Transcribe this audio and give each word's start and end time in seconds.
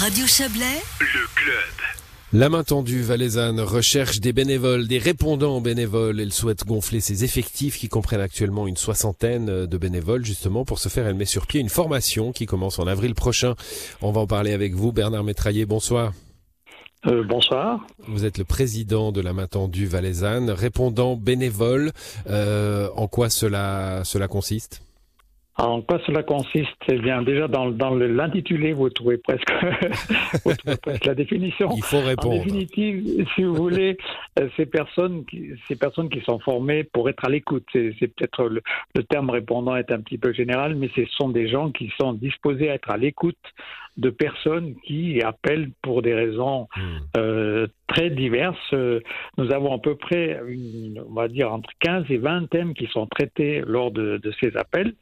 Radio 0.00 0.26
Chablais, 0.26 0.80
le 0.98 1.26
club. 1.34 1.76
La 2.32 2.48
main 2.48 2.64
tendue, 2.64 3.02
Valaisanne 3.02 3.60
recherche 3.60 4.18
des 4.18 4.32
bénévoles, 4.32 4.88
des 4.88 4.96
répondants 4.96 5.60
bénévoles. 5.60 6.20
Elle 6.20 6.32
souhaite 6.32 6.64
gonfler 6.64 7.00
ses 7.00 7.22
effectifs 7.22 7.76
qui 7.76 7.90
comprennent 7.90 8.22
actuellement 8.22 8.66
une 8.66 8.78
soixantaine 8.78 9.66
de 9.66 9.76
bénévoles. 9.76 10.24
Justement, 10.24 10.64
pour 10.64 10.78
ce 10.78 10.88
faire, 10.88 11.06
elle 11.06 11.16
met 11.16 11.26
sur 11.26 11.46
pied 11.46 11.60
une 11.60 11.68
formation 11.68 12.32
qui 12.32 12.46
commence 12.46 12.78
en 12.78 12.86
avril 12.86 13.14
prochain. 13.14 13.56
On 14.00 14.10
va 14.10 14.22
en 14.22 14.26
parler 14.26 14.54
avec 14.54 14.72
vous, 14.72 14.90
Bernard 14.90 15.22
Métraillé. 15.22 15.66
Bonsoir. 15.66 16.14
Euh, 17.06 17.22
bonsoir. 17.22 17.86
Vous 18.08 18.24
êtes 18.24 18.38
le 18.38 18.44
président 18.44 19.12
de 19.12 19.20
la 19.20 19.34
main 19.34 19.48
tendue 19.48 19.84
Valaisanne, 19.84 20.50
répondant 20.50 21.14
bénévole. 21.14 21.92
Euh, 22.26 22.88
en 22.96 23.06
quoi 23.06 23.28
cela, 23.28 24.00
cela 24.04 24.28
consiste? 24.28 24.80
En 25.60 25.82
quoi 25.82 26.00
cela 26.06 26.22
consiste? 26.22 26.68
Eh 26.88 26.98
bien, 26.98 27.22
déjà 27.22 27.48
dans, 27.48 27.70
dans 27.70 27.94
l'intitulé, 27.94 28.72
vous 28.72 28.88
trouvez 28.90 29.18
presque, 29.18 29.50
vous 30.44 30.54
trouvez 30.54 30.76
presque 30.76 31.04
la 31.04 31.14
définition. 31.14 31.70
Il 31.76 31.82
faut 31.82 32.00
répondre. 32.00 32.40
En 32.40 32.44
définitive, 32.44 33.26
si 33.34 33.44
vous 33.44 33.54
voulez, 33.54 33.96
euh, 34.38 34.48
ces 34.56 34.66
personnes, 34.66 35.24
qui, 35.26 35.50
ces 35.68 35.76
personnes 35.76 36.08
qui 36.08 36.20
sont 36.22 36.38
formées 36.38 36.84
pour 36.84 37.08
être 37.08 37.24
à 37.24 37.28
l'écoute. 37.28 37.64
C'est, 37.72 37.92
peut-être 37.98 38.44
le, 38.44 38.62
le, 38.94 39.02
terme 39.04 39.30
répondant 39.30 39.76
est 39.76 39.90
un 39.92 40.00
petit 40.00 40.18
peu 40.18 40.32
général, 40.32 40.74
mais 40.74 40.90
ce 40.94 41.04
sont 41.16 41.28
des 41.28 41.48
gens 41.48 41.70
qui 41.70 41.92
sont 42.00 42.14
disposés 42.14 42.70
à 42.70 42.74
être 42.74 42.90
à 42.90 42.96
l'écoute 42.96 43.36
de 43.96 44.10
personnes 44.10 44.76
qui 44.86 45.20
appellent 45.22 45.70
pour 45.82 46.00
des 46.00 46.14
raisons 46.14 46.68
hmm. 46.76 46.98
euh, 47.18 47.66
très 47.86 48.08
diverses. 48.08 48.74
Nous 49.36 49.52
avons 49.52 49.74
à 49.74 49.78
peu 49.78 49.96
près, 49.96 50.40
une, 50.48 51.02
on 51.08 51.14
va 51.14 51.28
dire, 51.28 51.52
entre 51.52 51.70
15 51.80 52.06
et 52.08 52.18
20 52.18 52.48
thèmes 52.48 52.74
qui 52.74 52.86
sont 52.86 53.06
traités 53.06 53.62
lors 53.66 53.90
de, 53.90 54.18
de 54.18 54.32
ces 54.40 54.56
appels. 54.56 54.94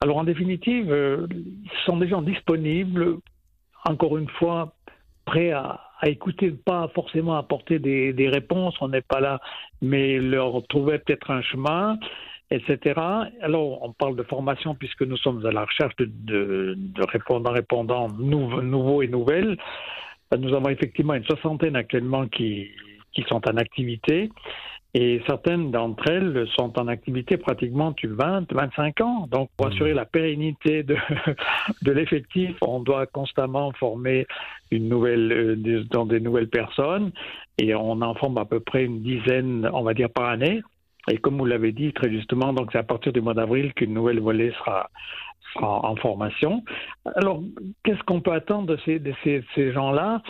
Alors 0.00 0.18
en 0.18 0.24
définitive, 0.24 0.92
euh, 0.92 1.26
ils 1.30 1.70
sont 1.84 1.96
des 1.96 2.08
gens 2.08 2.22
disponibles, 2.22 3.18
encore 3.84 4.16
une 4.16 4.28
fois, 4.28 4.74
prêts 5.24 5.50
à, 5.50 5.80
écouter, 6.04 6.52
pas 6.52 6.88
forcément 6.94 7.36
apporter 7.36 7.80
des, 7.80 8.12
des 8.12 8.28
réponses, 8.28 8.76
on 8.80 8.88
n'est 8.88 9.02
pas 9.02 9.18
là, 9.18 9.40
mais 9.82 10.18
leur 10.18 10.64
trouver 10.68 11.00
peut-être 11.00 11.32
un 11.32 11.42
chemin, 11.42 11.98
etc. 12.52 13.00
Alors 13.42 13.82
on 13.82 13.92
parle 13.92 14.14
de 14.14 14.22
formation 14.22 14.76
puisque 14.76 15.02
nous 15.02 15.16
sommes 15.16 15.44
à 15.44 15.50
la 15.50 15.64
recherche 15.64 15.96
de 15.96 16.76
répondants, 17.10 17.52
répondants 17.52 18.08
nouveaux 18.08 19.02
et 19.02 19.08
nouvelles. 19.08 19.58
Nous 20.36 20.54
avons 20.54 20.68
effectivement 20.68 21.14
une 21.14 21.24
soixantaine 21.24 21.74
actuellement 21.74 22.28
qui, 22.28 22.68
qui 23.12 23.22
sont 23.28 23.40
en 23.48 23.56
activité. 23.56 24.30
Et 25.00 25.22
certaines 25.28 25.70
d'entre 25.70 26.10
elles 26.10 26.44
sont 26.56 26.76
en 26.76 26.88
activité 26.88 27.36
pratiquement 27.36 27.90
depuis 27.90 28.08
20, 28.08 28.52
25 28.52 29.00
ans. 29.00 29.28
Donc, 29.30 29.48
pour 29.56 29.68
mmh. 29.68 29.70
assurer 29.70 29.94
la 29.94 30.04
pérennité 30.04 30.82
de, 30.82 30.96
de 31.82 31.92
l'effectif, 31.92 32.56
on 32.62 32.80
doit 32.80 33.06
constamment 33.06 33.70
former 33.78 34.26
une 34.72 34.88
nouvelle, 34.88 35.30
euh, 35.32 35.84
dans 35.92 36.04
des 36.04 36.18
nouvelles 36.18 36.48
personnes. 36.48 37.12
Et 37.58 37.76
on 37.76 38.02
en 38.02 38.14
forme 38.14 38.38
à 38.38 38.44
peu 38.44 38.58
près 38.58 38.86
une 38.86 39.00
dizaine, 39.00 39.70
on 39.72 39.84
va 39.84 39.94
dire, 39.94 40.10
par 40.10 40.30
année. 40.30 40.62
Et 41.08 41.18
comme 41.18 41.38
vous 41.38 41.46
l'avez 41.46 41.70
dit 41.70 41.92
très 41.92 42.10
justement, 42.10 42.52
donc 42.52 42.70
c'est 42.72 42.78
à 42.78 42.82
partir 42.82 43.12
du 43.12 43.20
mois 43.20 43.34
d'avril 43.34 43.74
qu'une 43.74 43.94
nouvelle 43.94 44.18
volée 44.18 44.50
sera, 44.58 44.90
sera 45.54 45.88
en 45.88 45.94
formation. 45.94 46.64
Alors, 47.14 47.40
qu'est-ce 47.84 48.02
qu'on 48.02 48.20
peut 48.20 48.32
attendre 48.32 48.66
de 48.66 48.76
ces, 48.84 48.98
de 48.98 49.14
ces, 49.22 49.44
ces 49.54 49.70
gens-là? 49.70 50.22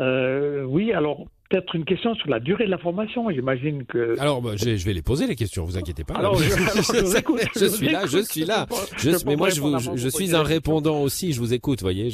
Euh, 0.00 0.64
Oui, 0.64 0.92
alors 0.92 1.26
peut-être 1.48 1.74
une 1.74 1.84
question 1.84 2.14
sur 2.14 2.28
la 2.28 2.40
durée 2.40 2.66
de 2.66 2.70
la 2.70 2.78
formation. 2.78 3.30
J'imagine 3.30 3.84
que. 3.84 4.18
Alors, 4.18 4.42
bah, 4.42 4.52
je, 4.56 4.84
vais 4.84 4.92
les 4.92 5.02
poser 5.02 5.26
les 5.26 5.36
questions. 5.36 5.64
Vous 5.64 5.76
inquiétez 5.76 6.04
pas. 6.04 6.14
Alors, 6.14 6.36
je, 6.36 6.48
je, 7.60 7.66
suis 7.66 7.88
là, 7.88 8.06
je 8.06 8.18
suis 8.18 8.44
là. 8.44 8.66
mais 9.26 9.36
moi, 9.36 9.50
je, 9.50 10.08
suis 10.08 10.34
un 10.34 10.42
répondant 10.42 11.00
aussi. 11.02 11.32
Je 11.32 11.40
vous 11.40 11.54
écoute, 11.54 11.82
voyez. 11.82 12.06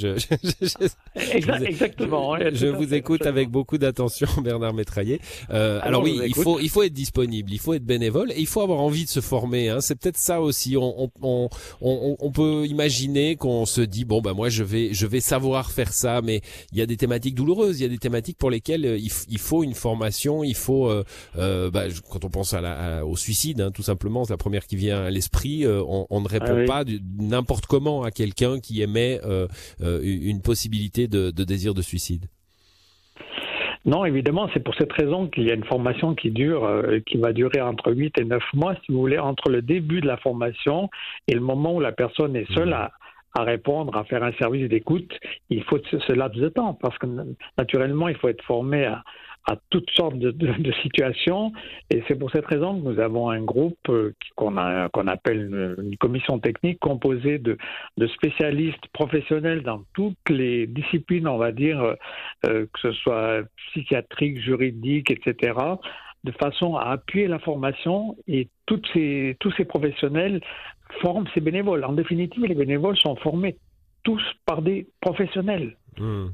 exactement. 1.14 2.36
Je, 2.52 2.66
vous 2.66 2.94
écoute 2.94 3.27
avec 3.27 3.48
beaucoup 3.48 3.78
d'attention, 3.78 4.28
Bernard 4.42 4.74
Métraillé. 4.74 5.20
Euh, 5.50 5.80
alors, 5.83 6.02
oui, 6.02 6.20
il 6.24 6.34
faut, 6.34 6.61
il 6.61 6.69
faut 6.69 6.83
être 6.83 6.92
disponible, 6.92 7.52
il 7.52 7.58
faut 7.58 7.74
être 7.74 7.84
bénévole 7.84 8.33
et 8.33 8.41
il 8.41 8.46
faut 8.46 8.61
avoir 8.61 8.80
envie 8.80 9.05
de 9.05 9.11
se 9.11 9.20
former. 9.20 9.68
Hein. 9.68 9.80
C'est 9.80 9.98
peut-être 9.98 10.18
ça 10.18 10.40
aussi. 10.40 10.77
On, 10.77 11.11
on, 11.23 11.48
on, 11.80 12.17
on 12.18 12.33
peut 12.33 12.67
imaginer 12.67 13.36
qu'on 13.36 13.67
se 13.67 13.80
dit 13.80 14.05
bon, 14.05 14.20
bah 14.20 14.34
moi, 14.34 14.48
je 14.48 14.64
vais, 14.64 14.92
je 14.92 15.07
vais 15.07 15.20
savoir 15.20 15.70
faire 15.70 15.92
ça, 15.92 16.20
mais 16.23 16.40
il 16.73 16.78
y 16.78 16.83
a 16.83 16.86
des 16.86 16.96
thématiques 16.96 17.34
douloureuses. 17.34 17.80
Il 17.80 17.83
y 17.83 17.86
a 17.86 17.89
des 17.89 17.98
thématiques 17.98 18.39
pour 18.39 18.51
lesquelles 18.51 18.86
euh, 18.86 18.98
il 18.98 19.11
faut 19.11 19.21
il 19.28 19.38
faut 19.38 19.62
une 19.62 19.74
formation, 19.74 20.44
il 20.44 20.55
faut 20.55 20.88
euh, 20.88 21.05
euh, 21.38 21.70
bah, 21.70 21.84
quand 22.10 22.24
on 22.24 22.30
pense 22.30 22.55
à 22.55 22.60
la, 22.60 23.05
au 23.05 23.16
suicide, 23.16 23.60
hein, 23.60 23.70
tout 23.70 23.83
simplement, 23.83 24.24
c'est 24.24 24.33
la 24.33 24.38
première 24.38 24.66
qui 24.66 24.77
vient 24.77 25.02
à 25.02 25.10
l'esprit. 25.10 25.64
Euh, 25.64 25.83
on, 25.86 26.20
ne 26.20 26.28
répond 26.28 26.62
ah 26.62 26.64
pas 26.66 26.84
n'importe 27.18 27.66
comment 27.66 28.02
à 28.02 28.10
quelqu'un 28.10 28.60
qui 28.60 28.83
émet 28.83 29.20
une 29.80 30.42
possibilité 30.42 31.08
de, 31.08 31.30
désir 31.30 31.74
de 31.74 31.83
suicide. 31.83 32.27
Non, 33.84 34.05
évidemment, 34.05 34.48
c'est 34.55 34.62
pour 34.62 34.77
cette 34.77 34.92
raison 34.92 35.27
qu'il 35.27 35.44
y 35.44 35.50
a 35.50 35.54
une 35.54 35.64
formation 35.64 36.14
qui 36.14 36.30
dure, 36.30 36.68
qui 37.04 37.16
va 37.16 37.33
durer 37.33 37.60
entre 37.60 37.92
8 37.92 38.18
et 38.18 38.24
9 38.24 38.40
mois, 38.54 38.74
si 38.84 38.92
vous 38.92 39.00
voulez, 39.00 39.18
entre 39.18 39.50
le 39.50 39.60
début 39.60 40.00
de 40.00 40.06
la 40.06 40.16
formation 40.18 40.89
et 41.27 41.34
le 41.34 41.40
moment 41.40 41.74
où 41.74 41.80
la 41.80 41.90
personne 41.90 42.36
est 42.36 42.50
seule 42.52 42.70
mmh. 42.70 42.74
à, 42.74 42.92
à 43.35 43.45
répondre, 43.45 43.97
à 43.97 44.05
faire 44.05 44.23
un 44.23 44.33
service 44.33 44.69
d'écoute, 44.69 45.19
il 45.48 45.63
faut 45.65 45.79
ce 45.85 46.13
laps 46.13 46.41
de 46.41 46.48
temps 46.48 46.75
parce 46.75 46.97
que 46.98 47.07
naturellement, 47.59 48.09
il 48.09 48.17
faut 48.17 48.29
être 48.29 48.45
formé 48.45 48.85
à, 48.85 49.03
toutes 49.70 49.91
sortes 49.91 50.19
de, 50.19 50.73
situations. 50.83 51.53
Et 51.91 52.03
c'est 52.07 52.15
pour 52.15 52.31
cette 52.31 52.47
raison 52.47 52.81
que 52.81 52.89
nous 52.89 53.01
avons 53.01 53.29
un 53.31 53.43
groupe 53.43 53.89
euh, 53.89 54.15
qu'on 54.37 54.57
appelle 54.57 55.77
une, 55.79 55.97
commission 55.97 56.39
technique 56.39 56.79
composée 56.79 57.39
de, 57.39 57.57
spécialistes 58.15 58.87
professionnels 58.93 59.63
dans 59.63 59.83
toutes 59.95 60.29
les 60.29 60.69
disciplines, 60.69 61.27
on 61.27 61.39
va 61.39 61.51
dire, 61.51 61.83
euh, 61.83 61.95
euh, 62.47 62.67
que 62.73 62.81
ce 62.81 62.93
soit 62.93 63.43
psychiatrique, 63.70 64.41
juridique, 64.41 65.11
etc., 65.11 65.55
de 66.25 66.31
façon 66.33 66.77
à 66.77 66.91
appuyer 66.91 67.27
la 67.27 67.41
formation 67.41 68.17
et 68.29 68.49
tous 68.67 68.81
ces 68.95 69.64
professionnels 69.69 70.41
forment 71.01 71.27
ces 71.35 71.41
bénévoles. 71.41 71.85
En 71.85 71.92
définitive, 71.92 72.45
les 72.45 72.55
bénévoles 72.55 72.97
sont 72.97 73.17
formés 73.17 73.57
tous 74.03 74.23
par 74.47 74.63
des 74.63 74.89
professionnels. 75.01 75.77
Hmm. 75.98 76.29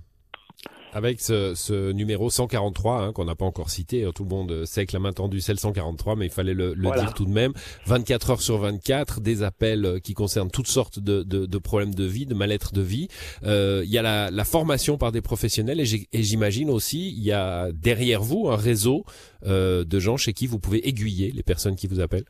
Avec 0.94 1.20
ce, 1.20 1.54
ce, 1.54 1.92
numéro 1.92 2.30
143 2.30 3.02
hein, 3.02 3.12
qu'on 3.12 3.26
n'a 3.26 3.34
pas 3.34 3.44
encore 3.44 3.68
cité, 3.68 4.08
tout 4.14 4.24
le 4.24 4.30
monde 4.30 4.64
sait 4.64 4.86
que 4.86 4.94
la 4.94 4.98
main 5.00 5.12
tendue 5.12 5.40
c'est 5.40 5.52
le 5.52 5.58
143, 5.58 6.16
mais 6.16 6.26
il 6.26 6.32
fallait 6.32 6.54
le, 6.54 6.72
le 6.72 6.90
dire 6.98 7.12
tout 7.12 7.26
de 7.26 7.30
même. 7.30 7.52
24 7.86 8.30
heures 8.30 8.40
sur 8.40 8.56
24, 8.56 9.20
des 9.20 9.42
appels 9.42 10.00
qui 10.02 10.14
concernent 10.14 10.50
toutes 10.50 10.66
sortes 10.66 10.98
de, 10.98 11.22
de, 11.22 11.44
de 11.44 11.58
problèmes 11.58 11.94
de 11.94 12.04
vie, 12.04 12.24
de 12.24 12.34
mal-être 12.34 12.72
de 12.72 12.80
vie. 12.80 13.08
Euh, 13.44 13.82
il 13.84 13.90
y 13.90 13.98
a 13.98 14.02
la, 14.02 14.30
la, 14.30 14.44
formation 14.44 14.96
par 14.96 15.12
des 15.12 15.20
professionnels 15.20 15.80
et 15.80 16.22
j'imagine 16.22 16.70
aussi 16.70 17.10
il 17.10 17.22
y 17.22 17.32
a 17.32 17.70
derrière 17.72 18.22
vous 18.22 18.48
un 18.48 18.56
réseau 18.56 19.04
euh, 19.44 19.84
de 19.84 19.98
gens 20.00 20.16
chez 20.16 20.32
qui 20.32 20.46
vous 20.46 20.58
pouvez 20.58 20.88
aiguiller 20.88 21.30
les 21.32 21.42
personnes 21.42 21.76
qui 21.76 21.86
vous 21.86 22.00
appellent. 22.00 22.24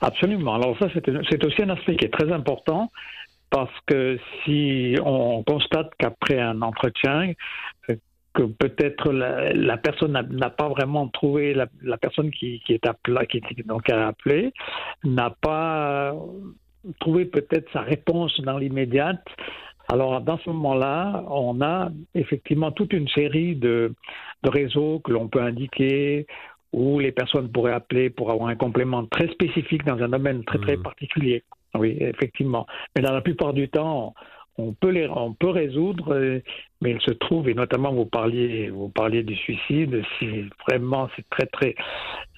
Absolument. 0.00 0.54
Alors 0.54 0.78
ça, 0.78 0.88
c'est 0.94 1.44
aussi 1.44 1.62
un 1.62 1.70
aspect 1.70 1.96
qui 1.96 2.04
est 2.04 2.12
très 2.12 2.30
important 2.32 2.90
parce 3.50 3.72
que 3.86 4.18
si 4.44 4.96
on 5.04 5.42
constate 5.42 5.90
qu'après 5.98 6.38
un 6.38 6.60
entretien, 6.62 7.32
que 8.34 8.42
peut-être 8.42 9.10
la, 9.12 9.76
personne 9.78 10.12
n'a 10.12 10.50
pas 10.50 10.68
vraiment 10.68 11.08
trouvé 11.08 11.54
la, 11.54 11.96
personne 11.96 12.30
qui, 12.30 12.62
est 12.68 12.86
appelée, 12.86 13.26
qui 13.26 13.38
est 13.38 13.66
donc 13.66 13.90
appelée, 13.90 14.52
n'a 15.02 15.30
pas 15.30 16.14
trouvé 17.00 17.24
peut-être 17.24 17.70
sa 17.72 17.80
réponse 17.80 18.40
dans 18.42 18.58
l'immédiate. 18.58 19.24
Alors, 19.90 20.20
dans 20.20 20.38
ce 20.38 20.50
moment-là, 20.50 21.24
on 21.30 21.60
a 21.62 21.90
effectivement 22.14 22.70
toute 22.70 22.92
une 22.92 23.08
série 23.08 23.56
de 23.56 23.94
réseaux 24.44 25.00
que 25.00 25.10
l'on 25.10 25.28
peut 25.28 25.42
indiquer 25.42 26.26
où 26.72 26.98
les 26.98 27.12
personnes 27.12 27.50
pourraient 27.50 27.72
appeler 27.72 28.10
pour 28.10 28.30
avoir 28.30 28.48
un 28.48 28.56
complément 28.56 29.04
très 29.06 29.28
spécifique 29.28 29.84
dans 29.84 30.02
un 30.02 30.08
domaine 30.08 30.44
très 30.44 30.58
très 30.58 30.76
mmh. 30.76 30.82
particulier. 30.82 31.44
Oui, 31.74 31.96
effectivement. 32.00 32.66
Mais 32.96 33.02
dans 33.02 33.12
la 33.12 33.20
plupart 33.20 33.52
du 33.52 33.68
temps, 33.68 34.14
on 34.58 34.72
peut 34.72 34.90
les, 34.90 35.08
on 35.08 35.32
peut 35.32 35.50
résoudre, 35.50 36.14
euh, 36.14 36.40
mais 36.82 36.90
il 36.90 37.00
se 37.00 37.12
trouve, 37.12 37.48
et 37.48 37.54
notamment 37.54 37.92
vous 37.92 38.06
parliez, 38.06 38.70
vous 38.70 38.88
parliez 38.88 39.22
du 39.22 39.36
suicide, 39.36 40.02
si 40.18 40.26
vraiment 40.68 41.08
c'est 41.14 41.24
très 41.30 41.46
très 41.46 41.74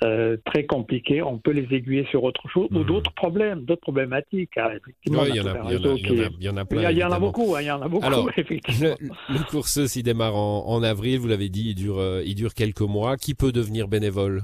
euh, 0.04 0.36
très 0.44 0.64
compliqué, 0.64 1.22
on 1.22 1.38
peut 1.38 1.50
les 1.50 1.66
aiguiller 1.74 2.06
sur 2.10 2.22
autre 2.24 2.46
chose 2.48 2.68
ou 2.70 2.80
mhm. 2.80 2.84
d'autres 2.84 3.12
problèmes, 3.12 3.64
d'autres 3.64 3.80
problématiques. 3.80 4.52
Ah, 4.56 4.70
effectivement, 4.76 5.24
il 5.24 5.34
y, 5.34 5.40
en 5.40 5.46
a, 5.46 5.54
plein. 5.54 5.70
Il 5.70 6.98
y, 6.98 7.04
en 7.04 7.10
a 7.10 7.18
beaucoup, 7.18 7.56
il 7.58 7.64
y 7.64 7.70
en 7.70 7.82
a 7.82 7.88
beaucoup. 7.88 8.06
Alors, 8.06 8.30
effectivement. 8.36 8.94
Le, 9.28 9.34
le 9.34 9.50
course 9.50 9.78
il 9.96 10.02
démarre 10.02 10.36
en, 10.36 10.68
en, 10.68 10.82
avril, 10.82 11.18
vous 11.18 11.28
l'avez 11.28 11.48
dit, 11.48 11.70
il 11.70 11.74
dure, 11.74 11.98
euh, 11.98 12.22
il 12.24 12.34
dure 12.34 12.54
quelques 12.54 12.80
mois. 12.80 13.16
Qui 13.16 13.34
peut 13.34 13.52
devenir 13.52 13.88
bénévole? 13.88 14.42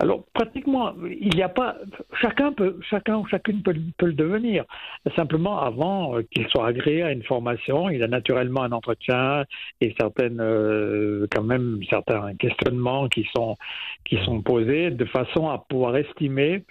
Alors 0.00 0.24
pratiquement, 0.32 0.94
il 1.04 1.34
n'y 1.34 1.42
a 1.42 1.48
pas 1.48 1.76
chacun 2.20 2.52
peut, 2.52 2.78
chacun 2.88 3.18
ou 3.18 3.26
chacune 3.26 3.62
peut, 3.62 3.72
le 3.72 4.12
devenir. 4.12 4.64
Simplement, 5.16 5.58
avant 5.58 6.16
euh, 6.16 6.22
qu'il 6.30 6.46
soit 6.48 6.66
agréé 6.68 7.02
à 7.02 7.12
une 7.12 7.24
formation, 7.24 7.90
il 7.90 8.02
a 8.02 8.08
naturellement 8.08 8.62
un 8.62 8.72
entretien 8.72 9.44
et 9.80 9.94
certaines, 9.98 10.40
euh, 10.40 11.26
quand 11.32 11.42
même, 11.42 11.80
certains 11.90 12.34
questionnements 12.36 13.08
qui 13.08 13.26
sont 13.34 13.56
qui 14.04 14.18
sont 14.24 14.40
posés 14.42 14.90
de 14.90 15.04
façon 15.04 15.48
à 15.48 15.58
pouvoir 15.58 15.96
estimer 15.96 16.64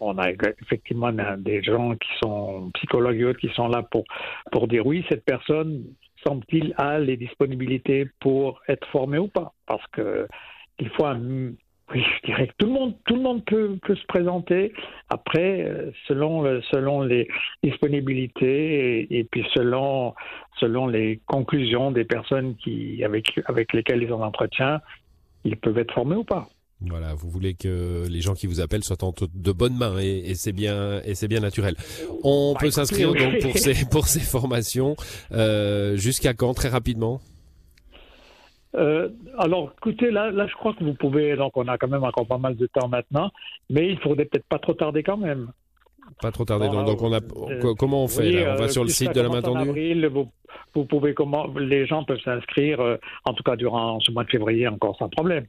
on 0.00 0.18
a 0.18 0.30
effectivement 0.62 1.12
des 1.38 1.62
gens 1.62 1.94
qui 1.94 2.08
sont 2.22 2.70
psychologues 2.74 3.20
et 3.20 3.24
autres 3.24 3.38
qui 3.38 3.50
sont 3.54 3.68
là 3.68 3.82
pour, 3.82 4.04
pour 4.50 4.68
dire 4.68 4.86
oui, 4.86 5.04
cette 5.08 5.24
personne 5.24 5.84
semble-t-il, 6.24 6.74
a 6.76 6.98
les 6.98 7.16
disponibilités 7.16 8.08
pour 8.20 8.60
être 8.68 8.86
formé 8.88 9.18
ou 9.18 9.28
pas. 9.28 9.52
Parce 9.66 9.86
que 9.88 10.26
il 10.78 10.88
faut 10.90 11.06
un, 11.06 11.52
oui, 11.92 12.02
je 12.02 12.26
dirais 12.26 12.46
que 12.46 12.52
tout 12.58 12.66
le 12.66 12.72
monde, 12.72 12.94
tout 13.04 13.16
le 13.16 13.22
monde 13.22 13.44
peut, 13.44 13.76
peut 13.82 13.96
se 13.96 14.06
présenter. 14.06 14.72
Après, 15.08 15.62
euh, 15.62 15.90
selon, 16.06 16.60
selon 16.70 17.02
les 17.02 17.28
disponibilités 17.62 19.00
et, 19.00 19.18
et, 19.18 19.24
puis 19.24 19.44
selon, 19.54 20.14
selon 20.58 20.86
les 20.86 21.20
conclusions 21.26 21.90
des 21.90 22.04
personnes 22.04 22.54
qui, 22.56 23.02
avec, 23.04 23.40
avec 23.46 23.72
lesquelles 23.72 24.02
ils 24.02 24.12
ont 24.12 24.22
entretien, 24.22 24.80
ils 25.44 25.56
peuvent 25.56 25.78
être 25.78 25.92
formés 25.92 26.16
ou 26.16 26.24
pas. 26.24 26.48
Voilà, 26.82 27.12
vous 27.14 27.28
voulez 27.28 27.54
que 27.54 28.06
les 28.08 28.22
gens 28.22 28.34
qui 28.34 28.46
vous 28.46 28.60
appellent 28.60 28.84
soient 28.84 29.04
en 29.04 29.12
de 29.12 29.52
bonnes 29.52 29.76
mains 29.76 29.98
et, 30.00 30.30
et 30.30 30.34
c'est 30.34 30.52
bien 30.52 31.02
et 31.04 31.14
c'est 31.14 31.28
bien 31.28 31.40
naturel. 31.40 31.76
On 32.24 32.54
bah, 32.54 32.60
peut 32.60 32.70
s'inscrire 32.70 33.12
donc 33.12 33.38
pour 33.40 33.58
ces 33.58 33.84
pour 33.84 34.06
ces 34.06 34.20
formations 34.20 34.96
euh, 35.32 35.96
jusqu'à 35.96 36.32
quand 36.32 36.54
très 36.54 36.68
rapidement? 36.68 37.20
Euh, 38.76 39.08
alors, 39.38 39.72
écoutez, 39.78 40.10
là, 40.10 40.30
là, 40.30 40.46
je 40.46 40.54
crois 40.54 40.74
que 40.74 40.84
vous 40.84 40.94
pouvez. 40.94 41.36
Donc, 41.36 41.56
on 41.56 41.66
a 41.68 41.78
quand 41.78 41.88
même 41.88 42.04
encore 42.04 42.26
pas 42.26 42.38
mal 42.38 42.56
de 42.56 42.66
temps 42.66 42.88
maintenant, 42.88 43.30
mais 43.68 43.88
il 43.88 43.98
faudrait 43.98 44.24
peut-être 44.26 44.46
pas 44.48 44.58
trop 44.58 44.74
tarder 44.74 45.02
quand 45.02 45.16
même. 45.16 45.50
Pas 46.22 46.30
trop 46.30 46.44
tarder. 46.44 46.68
donc, 46.68 46.86
donc, 46.86 47.02
on 47.02 47.12
a. 47.12 47.20
Euh, 47.20 47.74
comment 47.78 48.04
on 48.04 48.08
fait 48.08 48.30
là? 48.30 48.52
On 48.52 48.56
va 48.56 48.64
euh, 48.64 48.68
sur 48.68 48.84
le 48.84 48.90
site 48.90 49.14
de 49.14 49.20
la 49.20 49.28
main 49.28 49.42
tendue? 49.42 49.68
Avril, 49.68 50.06
vous, 50.06 50.30
vous, 50.74 50.84
pouvez 50.84 51.14
comment 51.14 51.46
Les 51.58 51.86
gens 51.86 52.04
peuvent 52.04 52.20
s'inscrire, 52.24 52.80
en 53.24 53.32
tout 53.34 53.42
cas 53.42 53.56
durant 53.56 53.98
ce 54.00 54.10
mois 54.12 54.24
de 54.24 54.30
février, 54.30 54.68
encore 54.68 54.96
sans 54.98 55.08
problème. 55.08 55.46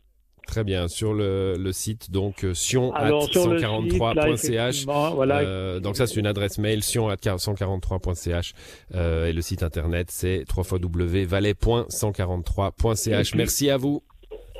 Très 0.47 0.63
bien, 0.63 0.87
sur 0.87 1.13
le, 1.13 1.55
le 1.57 1.71
site 1.71 2.11
donc 2.11 2.43
euh, 2.43 2.53
sion@143.ch. 2.53 4.85
Voilà. 4.85 5.39
Euh, 5.39 5.79
donc 5.79 5.95
ça 5.95 6.05
c'est 6.07 6.19
une 6.19 6.27
adresse 6.27 6.57
mail 6.57 6.83
sion@143.ch 6.83 8.53
euh, 8.95 9.27
et 9.27 9.33
le 9.33 9.41
site 9.41 9.63
internet 9.63 10.11
c'est 10.11 10.43
www.valais.143.ch. 10.53 13.35
Merci 13.35 13.69
à 13.69 13.77
vous. 13.77 14.03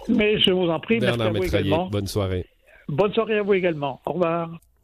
Mais 0.07 0.39
je 0.39 0.51
vous 0.51 0.69
en 0.69 0.79
prie, 0.79 0.99
Bernard 0.99 1.33
Métraillé, 1.33 1.75
bonne 1.91 2.07
soirée. 2.07 2.45
Bonne 2.87 3.13
soirée 3.13 3.39
à 3.39 3.43
vous 3.43 3.53
également. 3.53 3.99
Au 4.05 4.13
revoir. 4.13 4.49